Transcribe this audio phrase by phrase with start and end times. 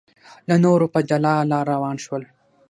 [0.47, 2.23] له نورو په جلا لار روان شول.